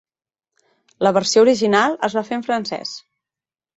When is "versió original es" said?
1.19-2.17